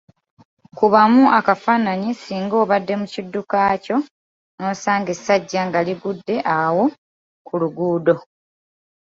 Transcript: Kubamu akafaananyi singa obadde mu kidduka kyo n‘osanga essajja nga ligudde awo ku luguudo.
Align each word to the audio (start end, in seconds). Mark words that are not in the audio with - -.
Kubamu 0.77 1.23
akafaananyi 1.39 2.09
singa 2.21 2.55
obadde 2.63 2.93
mu 3.01 3.05
kidduka 3.13 3.57
kyo 3.83 3.97
n‘osanga 4.59 5.09
essajja 5.15 5.61
nga 5.67 5.79
ligudde 5.87 6.35
awo 6.59 6.85
ku 7.45 7.53
luguudo. 7.61 8.15